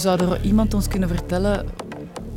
[0.00, 1.66] Zou er iemand ons kunnen vertellen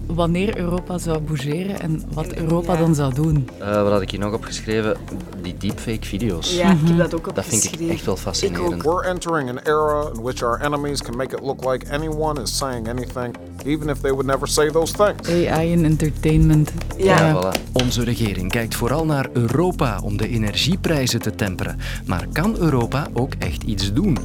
[0.08, 3.50] wanneer Europa zou bougeren en wat Europa dan zou doen.
[3.62, 4.98] Uh, wat had ik hier nog opgeschreven?
[5.42, 6.56] Die deepfake video's.
[6.56, 8.84] Ja, ik heb dat ook Dat vind ik echt wel fascinerend.
[8.84, 12.58] We're entering an era in which our enemies can make it look like anyone is
[12.58, 15.50] saying anything, even if they would never say those things.
[15.50, 16.72] AI en entertainment.
[16.98, 17.72] Ja, ja voilà.
[17.72, 21.80] Onze regering kijkt vooral naar Europa om de energieprijzen te temperen.
[22.06, 24.18] Maar kan Europa ook echt iets doen?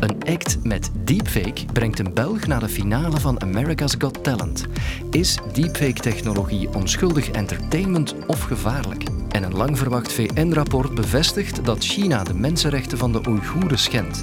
[0.00, 4.66] Een act met deepfake brengt een Belg naar de finale van America's Got Talent.
[5.10, 9.04] Is deepfake-technologie onschuldig entertainment of gevaarlijk?
[9.28, 14.20] En een lang verwacht VN-rapport bevestigt dat China de mensenrechten van de Oeigoeren schendt.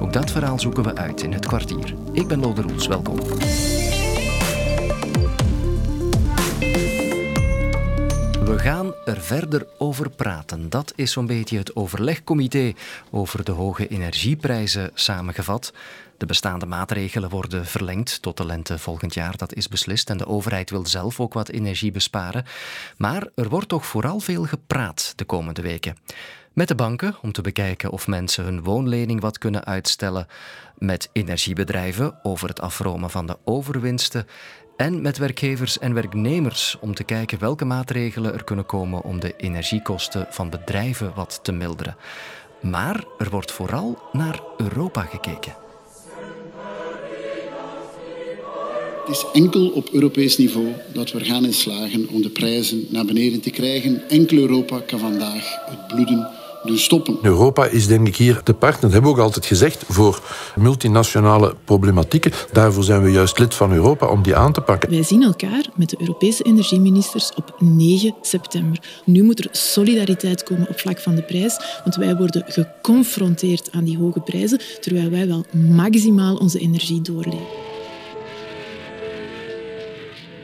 [0.00, 1.94] Ook dat verhaal zoeken we uit in het kwartier.
[2.12, 3.18] Ik ben Lode Roels, welkom.
[8.56, 10.70] We gaan er verder over praten.
[10.70, 12.72] Dat is zo'n beetje het overlegcomité
[13.10, 15.72] over de hoge energieprijzen samengevat.
[16.18, 19.36] De bestaande maatregelen worden verlengd tot de lente volgend jaar.
[19.36, 22.44] Dat is beslist en de overheid wil zelf ook wat energie besparen.
[22.96, 25.96] Maar er wordt toch vooral veel gepraat de komende weken.
[26.52, 30.26] Met de banken om te bekijken of mensen hun woonlening wat kunnen uitstellen.
[30.78, 34.26] Met energiebedrijven over het afromen van de overwinsten
[34.76, 39.34] en met werkgevers en werknemers om te kijken welke maatregelen er kunnen komen om de
[39.36, 41.96] energiekosten van bedrijven wat te milderen.
[42.60, 45.54] Maar er wordt vooral naar Europa gekeken.
[49.06, 53.04] Het is enkel op Europees niveau dat we gaan in slagen om de prijzen naar
[53.04, 54.08] beneden te krijgen.
[54.08, 56.30] Enkel Europa kan vandaag het bloeden
[56.74, 57.18] stoppen.
[57.22, 60.20] Europa is denk ik hier de partner, dat hebben we ook altijd gezegd, voor
[60.56, 62.32] multinationale problematieken.
[62.52, 64.90] Daarvoor zijn we juist lid van Europa om die aan te pakken.
[64.90, 68.80] Wij zien elkaar met de Europese energieministers op 9 september.
[69.04, 73.84] Nu moet er solidariteit komen op vlak van de prijs, want wij worden geconfronteerd aan
[73.84, 77.46] die hoge prijzen, terwijl wij wel maximaal onze energie doorleven.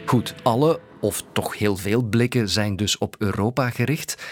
[0.06, 4.22] Goed, alle of toch heel veel blikken zijn dus op Europa gericht.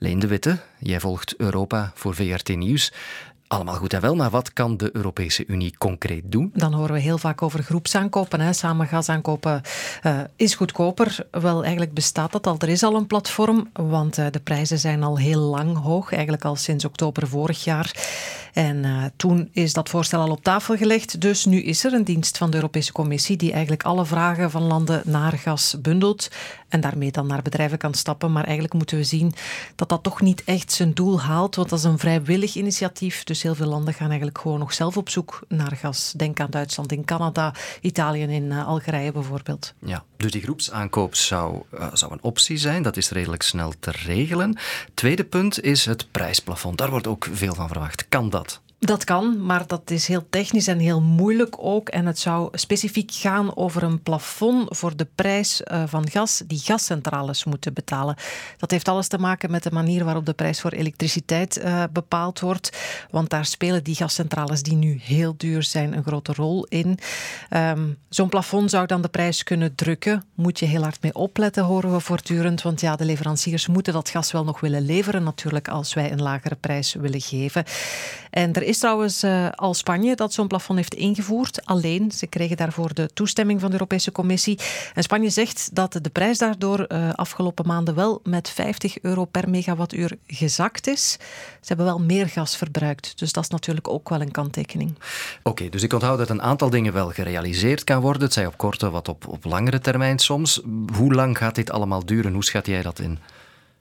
[0.00, 2.92] Leen de Witte, jij volgt Europa voor VRT Nieuws.
[3.48, 6.50] Allemaal goed en wel, maar wat kan de Europese Unie concreet doen?
[6.54, 8.40] Dan horen we heel vaak over groepsaankopen.
[8.40, 8.52] Hè.
[8.52, 9.62] Samen gas aankopen
[10.02, 11.26] uh, is goedkoper.
[11.30, 12.56] Wel, eigenlijk bestaat dat al.
[12.58, 16.12] Er is al een platform, want uh, de prijzen zijn al heel lang hoog.
[16.12, 17.92] Eigenlijk al sinds oktober vorig jaar.
[18.52, 21.20] En uh, toen is dat voorstel al op tafel gelegd.
[21.20, 24.62] Dus nu is er een dienst van de Europese Commissie die eigenlijk alle vragen van
[24.62, 26.28] landen naar gas bundelt
[26.68, 28.32] en daarmee dan naar bedrijven kan stappen.
[28.32, 29.34] Maar eigenlijk moeten we zien
[29.74, 33.24] dat dat toch niet echt zijn doel haalt, want dat is een vrijwillig initiatief.
[33.24, 36.12] Dus heel veel landen gaan eigenlijk gewoon nog zelf op zoek naar gas.
[36.16, 39.74] Denk aan Duitsland, in Canada, Italië in Algerije bijvoorbeeld.
[39.78, 42.82] Ja, dus die groepsaankoop zou, uh, zou een optie zijn.
[42.82, 44.58] Dat is redelijk snel te regelen.
[44.94, 46.78] Tweede punt is het prijsplafond.
[46.78, 48.08] Daar wordt ook veel van verwacht.
[48.08, 48.60] Kan dat?
[48.80, 51.88] Dat kan, maar dat is heel technisch en heel moeilijk ook.
[51.88, 56.58] En het zou specifiek gaan over een plafond voor de prijs eh, van gas die
[56.58, 58.16] gascentrales moeten betalen.
[58.56, 62.40] Dat heeft alles te maken met de manier waarop de prijs voor elektriciteit uh, bepaald
[62.40, 62.76] wordt.
[63.10, 66.98] Want daar spelen die gascentrales die nu heel duur zijn een grote rol in.
[67.50, 70.24] Um, Zo'n plafond zou dan de prijs kunnen drukken.
[70.34, 72.62] Moet je heel hard mee opletten, horen we voortdurend.
[72.62, 76.22] Want ja, de leveranciers moeten dat gas wel nog willen leveren natuurlijk als wij een
[76.22, 77.64] lagere prijs willen geven.
[78.30, 81.66] En er is trouwens uh, al Spanje dat zo'n plafond heeft ingevoerd.
[81.66, 84.58] Alleen, ze kregen daarvoor de toestemming van de Europese Commissie.
[84.94, 89.50] En Spanje zegt dat de prijs daardoor uh, afgelopen maanden wel met 50 euro per
[89.50, 91.16] megawattuur gezakt is.
[91.60, 93.18] Ze hebben wel meer gas verbruikt.
[93.18, 94.98] Dus dat is natuurlijk ook wel een kanttekening.
[95.42, 98.22] Oké, dus ik onthoud dat een aantal dingen wel gerealiseerd kan worden.
[98.22, 100.60] Het zij op korte, wat op, op langere termijn soms.
[100.96, 102.32] Hoe lang gaat dit allemaal duren?
[102.32, 103.18] Hoe schat jij dat in?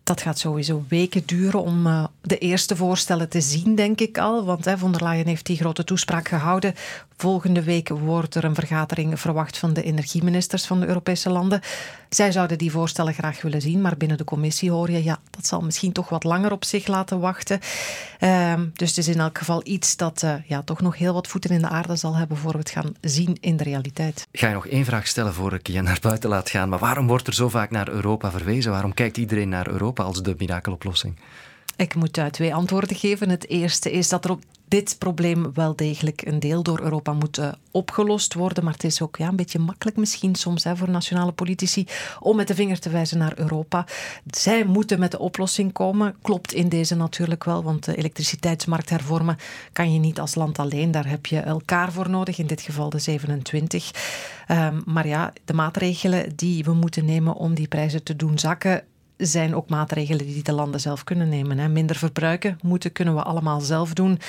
[0.07, 4.45] Dat gaat sowieso weken duren om uh, de eerste voorstellen te zien, denk ik al.
[4.45, 6.75] Want hè, von der Leyen heeft die grote toespraak gehouden.
[7.17, 11.61] Volgende week wordt er een vergadering verwacht van de energieministers van de Europese landen.
[12.09, 15.47] Zij zouden die voorstellen graag willen zien, maar binnen de commissie hoor je, ja, dat
[15.47, 17.59] zal misschien toch wat langer op zich laten wachten.
[18.19, 21.27] Uh, dus het is in elk geval iets dat uh, ja, toch nog heel wat
[21.27, 24.27] voeten in de aarde zal hebben voor we het gaan zien in de realiteit.
[24.31, 26.69] Ga je nog één vraag stellen voor ik je naar buiten laat gaan.
[26.69, 28.71] Maar waarom wordt er zo vaak naar Europa verwezen?
[28.71, 31.15] Waarom kijkt iedereen naar Europa als de mirakeloplossing?
[31.75, 33.29] Ik moet uh, twee antwoorden geven.
[33.29, 37.37] Het eerste is dat er op dit probleem wel degelijk een deel door Europa moet
[37.39, 38.63] uh, opgelost worden.
[38.63, 41.87] Maar het is ook ja, een beetje makkelijk misschien soms hè, voor nationale politici
[42.19, 43.85] om met de vinger te wijzen naar Europa.
[44.25, 46.15] Zij moeten met de oplossing komen.
[46.21, 49.37] Klopt in deze natuurlijk wel, want de elektriciteitsmarkt hervormen
[49.73, 50.91] kan je niet als land alleen.
[50.91, 53.91] Daar heb je elkaar voor nodig, in dit geval de 27.
[54.51, 58.83] Um, maar ja, de maatregelen die we moeten nemen om die prijzen te doen zakken
[59.17, 61.57] zijn ook maatregelen die de landen zelf kunnen nemen.
[61.57, 61.69] Hè.
[61.69, 64.19] Minder verbruiken moeten, kunnen we allemaal zelf doen.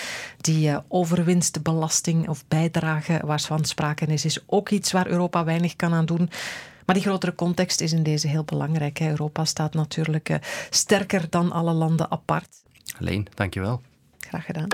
[0.41, 5.95] Die uh, overwinstbelasting of bijdrage waarvan sprake is, is ook iets waar Europa weinig kan
[5.95, 6.31] aan doen.
[6.85, 9.01] Maar die grotere context is in deze heel belangrijk.
[9.01, 10.37] Europa staat natuurlijk uh,
[10.71, 12.63] sterker dan alle landen apart.
[12.99, 13.81] Leen, dankjewel.
[14.19, 14.69] Graag gedaan.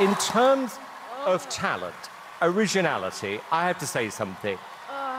[0.00, 0.78] In terms
[1.26, 1.94] of talent,
[2.40, 4.56] originality, I have to say something.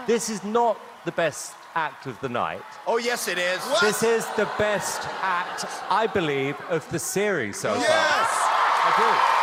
[0.08, 2.64] This is not the best act of the night.
[2.88, 3.60] Oh, yes, it is.
[3.60, 3.82] What?
[3.82, 7.88] This is the best act, I believe, of the series so yes.
[7.88, 7.96] far.
[7.96, 8.30] Yes!
[8.86, 9.39] I do.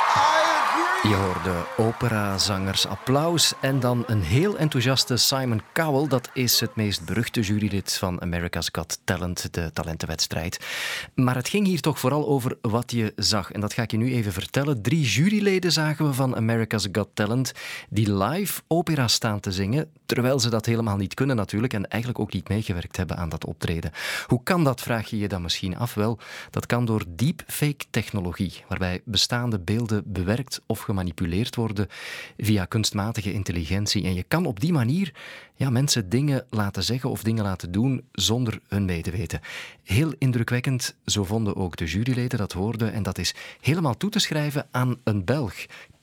[1.02, 6.08] Je hoorde operazangers applaus en dan een heel enthousiaste Simon Cowell.
[6.08, 10.66] Dat is het meest beruchte jurylid van America's Got Talent, de talentenwedstrijd.
[11.14, 13.52] Maar het ging hier toch vooral over wat je zag.
[13.52, 14.82] En dat ga ik je nu even vertellen.
[14.82, 17.52] Drie juryleden zagen we van America's Got Talent
[17.88, 22.22] die live opera staan te zingen, terwijl ze dat helemaal niet kunnen natuurlijk en eigenlijk
[22.22, 23.92] ook niet meegewerkt hebben aan dat optreden.
[24.26, 25.94] Hoe kan dat, vraag je je dan misschien af?
[25.94, 26.18] Wel,
[26.50, 31.88] dat kan door deepfake technologie, waarbij bestaande beelden bewerkt of gemanipuleerd worden
[32.36, 34.04] via kunstmatige intelligentie.
[34.04, 35.14] En je kan op die manier
[35.54, 39.40] ja, mensen dingen laten zeggen of dingen laten doen zonder hun mee te weten.
[39.82, 42.92] Heel indrukwekkend, zo vonden ook de juryleden dat hoorden.
[42.92, 45.54] En dat is helemaal toe te schrijven aan een Belg,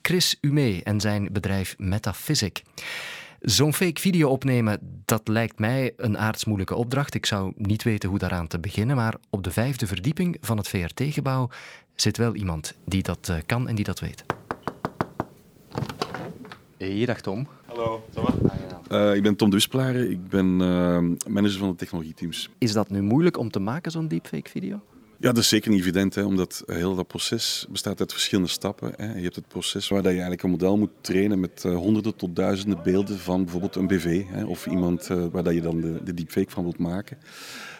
[0.02, 2.62] Chris Humé en zijn bedrijf Metaphysic.
[3.40, 7.14] Zo'n fake video opnemen, dat lijkt mij een aardsmoeilijke opdracht.
[7.14, 10.68] Ik zou niet weten hoe daaraan te beginnen, maar op de vijfde verdieping van het
[10.68, 11.48] VRT-gebouw
[11.94, 14.24] zit wel iemand die dat eh, kan en die dat weet.
[16.84, 17.46] Hey, dag Tom.
[17.66, 18.04] Hallo,
[18.92, 20.98] uh, ik ben Tom Dusplaren, ik ben uh,
[21.28, 22.50] manager van de technologieteams.
[22.58, 24.80] Is dat nu moeilijk om te maken, zo'n deepfake video?
[25.18, 28.92] Ja, dat is zeker niet evident, hè, omdat heel dat proces bestaat uit verschillende stappen.
[28.96, 29.14] Hè.
[29.14, 32.36] Je hebt het proces waar je eigenlijk een model moet trainen met uh, honderden tot
[32.36, 36.00] duizenden beelden van bijvoorbeeld een BV hè, of iemand uh, waar dat je dan de,
[36.04, 37.18] de deepfake van wilt maken.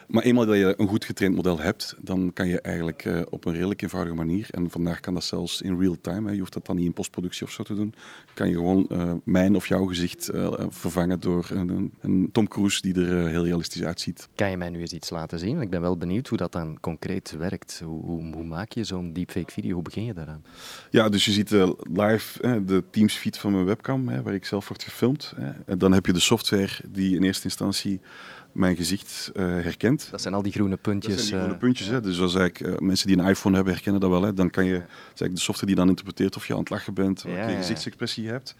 [0.08, 3.44] Maar eenmaal dat je een goed getraind model hebt, dan kan je eigenlijk uh, op
[3.44, 6.52] een redelijk eenvoudige manier, en vandaag kan dat zelfs in real time, hè, je hoeft
[6.52, 7.94] dat dan niet in postproductie of zo te doen,
[8.34, 12.80] kan je gewoon uh, mijn of jouw gezicht uh, vervangen door een, een, Tom Cruise
[12.80, 14.28] die er heel realistisch uitziet.
[14.34, 15.60] Kan je mij nu eens iets laten zien?
[15.60, 17.80] Ik ben wel benieuwd hoe dat dan concreet werkt.
[17.84, 19.74] Hoe, hoe, hoe maak je zo'n deepfake video?
[19.74, 20.44] Hoe begin je daaraan?
[20.90, 21.50] Ja, dus je ziet
[21.92, 25.32] live de Teams feed van mijn webcam, hè, waar ik zelf word gefilmd.
[25.36, 25.50] Hè.
[25.66, 28.00] En dan heb je de software die in eerste instantie
[28.54, 30.08] mijn gezicht uh, herkent.
[30.10, 31.16] Dat zijn al die groene puntjes.
[31.16, 31.86] Dat zijn die groene puntjes.
[31.86, 32.00] Hè.
[32.00, 34.22] Dus als ik, uh, mensen die een iPhone hebben herkennen dat wel.
[34.22, 34.34] Hè.
[34.34, 34.82] Dan kan je,
[35.14, 37.56] de software die dan interpreteert of je aan het lachen bent, welke ja, ja.
[37.56, 38.54] gezichtsexpressie je hebt.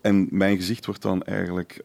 [0.00, 1.78] En mijn gezicht wordt dan eigenlijk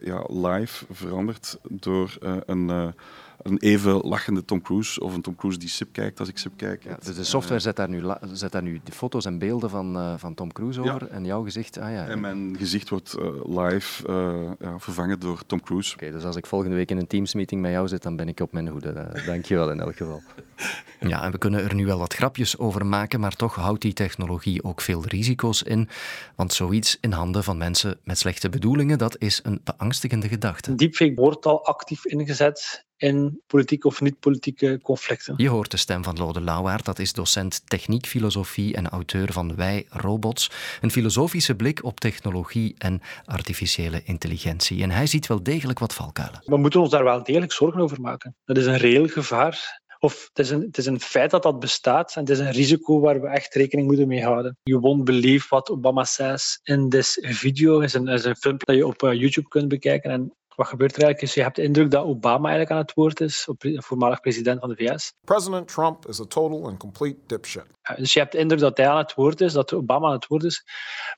[0.00, 2.94] ja, live veranderd door een
[3.42, 6.52] een even lachende Tom Cruise of een Tom Cruise die sip kijkt als ik sip
[6.56, 6.84] kijk.
[6.84, 8.02] Ja, dus de software zet daar nu,
[8.32, 11.08] zet daar nu de foto's en beelden van, uh, van Tom Cruise over ja.
[11.08, 12.06] en jouw gezicht, ah ja.
[12.06, 13.26] En mijn gezicht wordt uh,
[13.64, 15.94] live uh, ja, vervangen door Tom Cruise.
[15.94, 18.28] Oké, okay, dus als ik volgende week in een Teams-meeting met jou zit, dan ben
[18.28, 19.22] ik op mijn hoede.
[19.26, 20.22] Dankjewel in elk geval.
[21.00, 23.92] ja, en we kunnen er nu wel wat grapjes over maken, maar toch houdt die
[23.92, 25.88] technologie ook veel risico's in.
[26.36, 30.74] Want zoiets in handen van mensen met slechte bedoelingen, dat is een beangstigende gedachte.
[30.74, 35.34] Deepfake wordt al actief ingezet in politieke of niet-politieke conflicten.
[35.36, 39.56] Je hoort de stem van Lode Lauwaard, dat is docent techniek, filosofie en auteur van
[39.56, 40.50] Wij Robots.
[40.80, 44.82] Een filosofische blik op technologie en artificiële intelligentie.
[44.82, 46.42] En hij ziet wel degelijk wat valkuilen.
[46.44, 48.36] We moeten ons daar wel degelijk zorgen over maken.
[48.44, 49.82] Dat is een reëel gevaar.
[49.98, 52.50] Of het is, een, het is een feit dat dat bestaat en het is een
[52.50, 54.56] risico waar we echt rekening moeten mee houden.
[54.62, 57.80] You won't believe what Obama says in this video.
[57.80, 60.10] is een, is een film dat je op uh, YouTube kunt bekijken.
[60.10, 62.94] En wat gebeurt er eigenlijk is, je hebt de indruk dat Obama eigenlijk aan het
[62.94, 65.12] woord is, voormalig president van de VS.
[65.24, 67.64] President Trump is a total and complete dipshit.
[67.82, 70.12] Ja, dus je hebt de indruk dat hij aan het woord is, dat Obama aan
[70.12, 70.64] het woord is.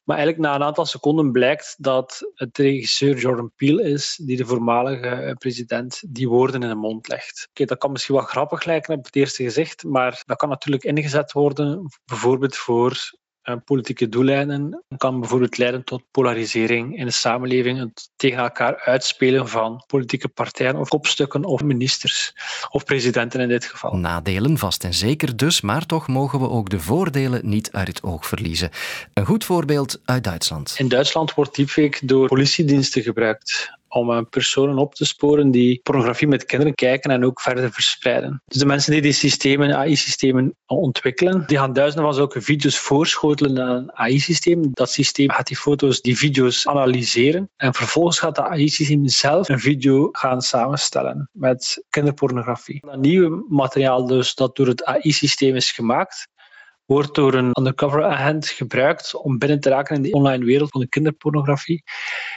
[0.04, 4.46] Maar eigenlijk na een aantal seconden blijkt dat het regisseur Jordan Peele is die de
[4.46, 7.46] voormalige president die woorden in de mond legt.
[7.50, 10.84] Oké, dat kan misschien wat grappig lijken op het eerste gezicht, maar dat kan natuurlijk
[10.84, 13.14] ingezet worden, bijvoorbeeld voor
[13.64, 19.84] politieke doeleinden kan bijvoorbeeld leiden tot polarisering in de samenleving, het tegen elkaar uitspelen van
[19.86, 22.34] politieke partijen of kopstukken of ministers
[22.70, 23.96] of presidenten in dit geval.
[23.96, 28.02] Nadelen vast en zeker dus, maar toch mogen we ook de voordelen niet uit het
[28.02, 28.70] oog verliezen.
[29.14, 30.74] Een goed voorbeeld uit Duitsland.
[30.78, 36.44] In Duitsland wordt deepfake door politiediensten gebruikt om personen op te sporen die pornografie met
[36.44, 38.42] kinderen kijken en ook verder verspreiden.
[38.46, 43.52] Dus de mensen die die systemen, AI-systemen ontwikkelen, die gaan duizenden van zulke video's voorschotelen
[43.52, 44.68] naar een AI-systeem.
[44.72, 49.60] Dat systeem gaat die foto's, die video's analyseren en vervolgens gaat dat AI-systeem zelf een
[49.60, 52.80] video gaan samenstellen met kinderpornografie.
[52.86, 56.28] Dat nieuwe materiaal dus dat door het AI-systeem is gemaakt,
[56.86, 60.80] wordt door een undercover agent gebruikt om binnen te raken in die online wereld van
[60.80, 61.82] de kinderpornografie.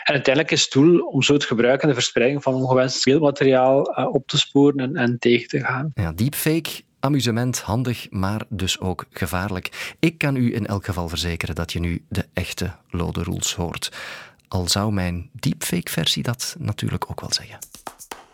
[0.03, 3.99] En uiteindelijk is het doel om zo het gebruik en de verspreiding van ongewenst beeldmateriaal
[3.99, 5.91] uh, op te sporen en, en tegen te gaan.
[5.93, 9.95] Ja, deepfake amusement, handig, maar dus ook gevaarlijk.
[9.99, 13.91] Ik kan u in elk geval verzekeren dat je nu de echte Lode Rules hoort.
[14.47, 17.57] Al zou mijn deepfake-versie dat natuurlijk ook wel zeggen.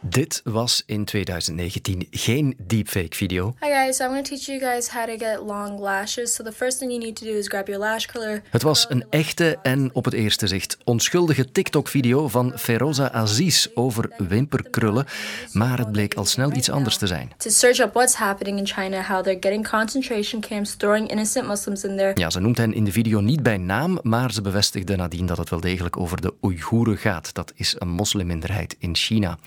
[0.10, 3.56] Dit was in 2019 geen deepfake video.
[3.60, 6.34] Hi guys, I'm going to teach you guys how to get long lashes.
[6.34, 8.42] So the first thing you need to do is grab your lash curler.
[8.50, 14.10] Het was een echte en op het eerste zicht onschuldige TikTok-video van Feroza Aziz over
[14.18, 15.06] wimperkrullen,
[15.52, 17.32] maar het bleek al snel iets anders te zijn.
[17.38, 21.84] To search up what's happening in China, how they're getting concentration camps, throwing innocent Muslims
[21.84, 22.12] in there.
[22.16, 25.38] Ja, ze noemt hen in de video niet bij naam, maar ze bevestigde nadien dat
[25.38, 27.34] het wel degelijk over de Oeigoeren gaat.
[27.34, 29.38] Dat is een moslimminderheid in China.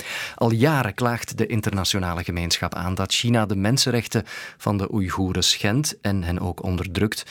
[0.49, 4.23] Al jaren klaagt de internationale gemeenschap aan dat China de mensenrechten
[4.57, 7.25] van de Oeigoeren schendt en hen ook onderdrukt.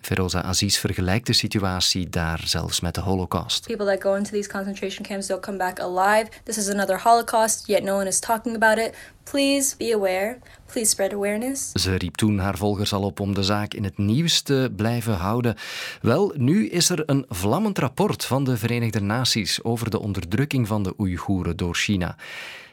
[0.00, 3.66] Feroza Aziz vergelijkt de situatie daar zelfs met de Holocaust.
[3.66, 6.26] People that go into these concentration camps don't come back alive.
[6.44, 8.96] This is another Holocaust, yet no one is talking about it.
[9.30, 10.38] Please be aware.
[10.66, 11.70] Please spread awareness.
[11.72, 15.14] Ze riep toen haar volgers al op om de zaak in het nieuws te blijven
[15.14, 15.56] houden.
[16.02, 20.82] Wel, nu is er een vlammend rapport van de Verenigde Naties over de onderdrukking van
[20.82, 22.16] de Oeigoeren door China.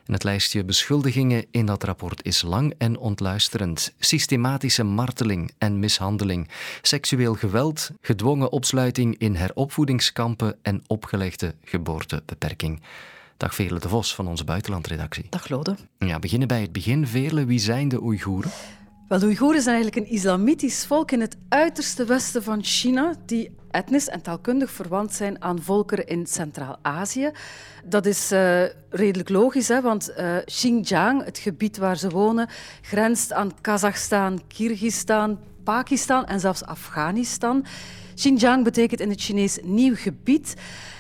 [0.05, 3.93] En het lijstje beschuldigingen in dat rapport is lang en ontluisterend.
[3.99, 6.49] Systematische marteling en mishandeling,
[6.81, 12.81] seksueel geweld, gedwongen opsluiting in heropvoedingskampen en opgelegde geboortebeperking.
[13.37, 15.25] Dag Veerle de Vos van onze buitenlandredactie.
[15.29, 15.75] Dag Lode.
[15.99, 17.07] Ja, beginnen bij het begin.
[17.07, 18.51] Veerle, wie zijn de Oeigoeren?
[19.07, 23.55] Wel, de Oeigoeren zijn eigenlijk een islamitisch volk in het uiterste westen van China, die
[23.71, 27.31] etnisch en taalkundig verwant zijn aan volkeren in Centraal-Azië.
[27.83, 32.49] Dat is uh, redelijk logisch, hè, want uh, Xinjiang, het gebied waar ze wonen,
[32.81, 37.65] grenst aan Kazachstan, Kyrgyzstan, Pakistan en zelfs Afghanistan.
[38.15, 40.55] Xinjiang betekent in het Chinees nieuw gebied.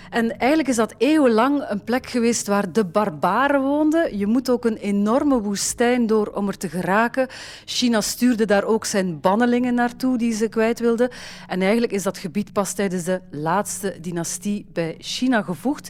[0.09, 4.17] En eigenlijk is dat eeuwenlang een plek geweest waar de barbaren woonden.
[4.17, 7.27] Je moet ook een enorme woestijn door om er te geraken.
[7.65, 11.09] China stuurde daar ook zijn bannelingen naartoe die ze kwijt wilden.
[11.47, 15.89] En eigenlijk is dat gebied pas tijdens de laatste dynastie bij China gevoegd.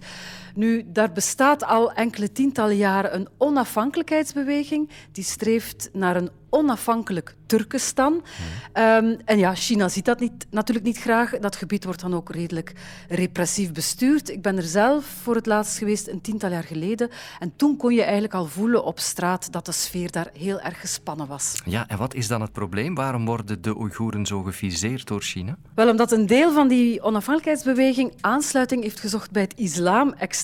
[0.56, 8.14] Nu, daar bestaat al enkele tientallen jaren een onafhankelijkheidsbeweging die streeft naar een onafhankelijk Turkestan.
[8.14, 11.40] Um, en ja, China ziet dat niet, natuurlijk niet graag.
[11.40, 12.74] Dat gebied wordt dan ook redelijk
[13.10, 14.30] repressief bestuurd.
[14.30, 17.10] Ik ben er zelf voor het laatst geweest, een tiental jaar geleden.
[17.40, 20.80] En toen kon je eigenlijk al voelen op straat dat de sfeer daar heel erg
[20.80, 21.62] gespannen was.
[21.66, 22.96] Ja, en wat is dan het probleem?
[22.96, 25.58] Waarom worden de Oeigoeren zo geviseerd door China?
[25.76, 29.54] Wel, omdat een deel van die onafhankelijkheidsbeweging aansluiting heeft gezocht bij het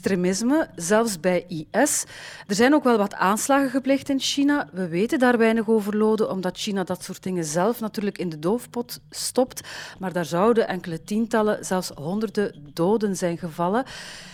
[0.02, 2.04] islam-extremisme, zelfs bij IS.
[2.48, 4.70] Er zijn ook wel wat aanslagen gepleegd in China.
[4.72, 8.40] We weten daar weinig over, Lode, omdat China dat soort dingen zelf natuurlijk in de
[8.40, 9.62] doofpot stopt.
[10.00, 13.86] Maar daar zouden enkele tientallen, zelfs honderden doden zijn gevallen.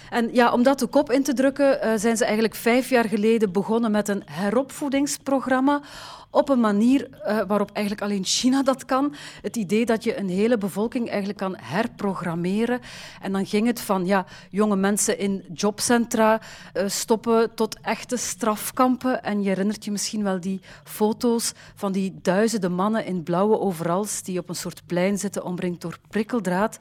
[0.10, 3.06] En ja, om dat de kop in te drukken, uh, zijn ze eigenlijk vijf jaar
[3.06, 5.82] geleden begonnen met een heropvoedingsprogramma
[6.30, 9.16] op een manier uh, waarop eigenlijk alleen China dat kan.
[9.42, 12.80] Het idee dat je een hele bevolking eigenlijk kan herprogrammeren.
[13.22, 16.42] En dan ging het van ja, jonge mensen in jobcentra
[16.74, 19.24] uh, stoppen tot echte strafkampen.
[19.24, 24.24] En je herinnert je misschien wel die foto's van die duizenden mannen in blauwe overals
[24.24, 26.78] die op een soort plein zitten omringd door prikkeldraad.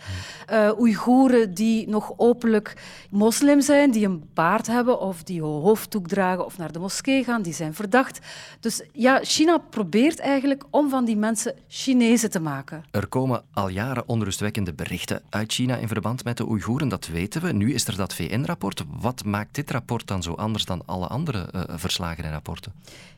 [0.78, 2.74] Oeigoeren die nog openlijk
[3.16, 7.42] moslim zijn, die een baard hebben of die hoofddoek dragen of naar de moskee gaan,
[7.42, 8.18] die zijn verdacht.
[8.60, 12.84] Dus ja, China probeert eigenlijk om van die mensen Chinezen te maken.
[12.90, 17.42] Er komen al jaren onrustwekkende berichten uit China in verband met de Oeigoeren, dat weten
[17.42, 17.52] we.
[17.52, 18.82] Nu is er dat VN-rapport.
[19.00, 22.72] Wat maakt dit rapport dan zo anders dan alle andere uh, verslagen en rapporten?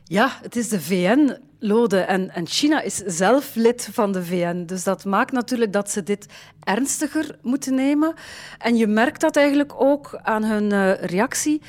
[0.09, 1.99] Ja, het is de VN, Lode.
[1.99, 4.65] En, en China is zelf lid van de VN.
[4.65, 6.25] Dus dat maakt natuurlijk dat ze dit
[6.63, 8.13] ernstiger moeten nemen.
[8.57, 11.61] En je merkt dat eigenlijk ook aan hun uh, reactie.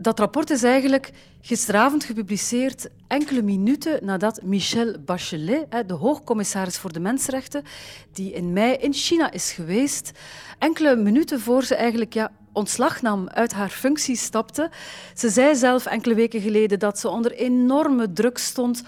[0.00, 7.00] Dat rapport is eigenlijk gisteravond gepubliceerd, enkele minuten nadat Michelle Bachelet, de hoogcommissaris voor de
[7.00, 7.62] mensenrechten,
[8.12, 10.10] die in mei in China is geweest,
[10.58, 14.70] enkele minuten voor ze eigenlijk ja, ontslag nam, uit haar functie stapte.
[15.14, 18.82] Ze zei zelf enkele weken geleden dat ze onder enorme druk stond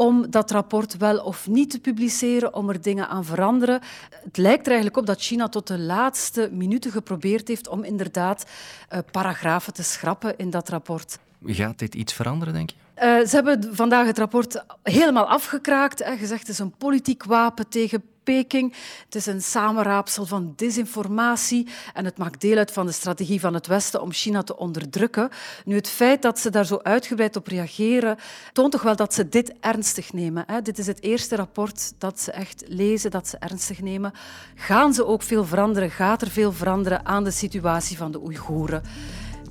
[0.00, 3.80] om dat rapport wel of niet te publiceren, om er dingen aan te veranderen.
[4.10, 8.46] Het lijkt er eigenlijk op dat China tot de laatste minuten geprobeerd heeft om inderdaad
[8.92, 11.18] uh, paragrafen te schrappen in dat rapport.
[11.44, 12.76] Gaat dit iets veranderen, denk je?
[13.02, 16.04] Uh, ze hebben vandaag het rapport helemaal afgekraakt.
[16.04, 16.16] Hè.
[16.16, 18.74] Gezegd het is een politiek wapen tegen Peking.
[19.04, 23.54] Het is een samenraapsel van desinformatie en het maakt deel uit van de strategie van
[23.54, 25.28] het Westen om China te onderdrukken.
[25.64, 28.16] Nu, het feit dat ze daar zo uitgebreid op reageren,
[28.52, 30.44] toont toch wel dat ze dit ernstig nemen.
[30.46, 30.62] Hè.
[30.62, 34.12] Dit is het eerste rapport dat ze echt lezen, dat ze ernstig nemen.
[34.54, 35.90] Gaan ze ook veel veranderen?
[35.90, 38.82] Gaat er veel veranderen aan de situatie van de Oeigoeren?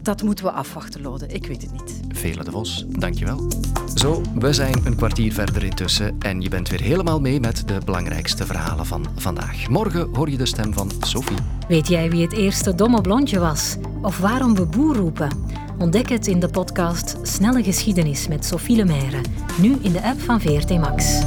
[0.02, 1.28] Dat moeten we afwachten, Lode.
[1.28, 2.00] Ik weet het niet.
[2.10, 3.48] Vele de Vos, dankjewel.
[3.96, 7.78] Zo, we zijn een kwartier verder intussen en je bent weer helemaal mee met de
[7.86, 9.68] belangrijkste verhalen van vandaag.
[9.70, 11.38] Morgen hoor je de stem van Sophie.
[11.68, 13.76] Weet jij wie het eerste domme blondje was?
[14.02, 15.30] Of waarom we boer roepen?
[15.78, 19.22] Ontdek het in de podcast Snelle Geschiedenis met Sophie Lemaire.
[19.62, 21.22] Nu in de app van VRT Max.